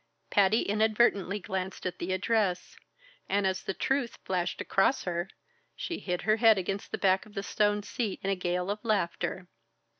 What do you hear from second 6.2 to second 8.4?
her head against the back of the stone seat in a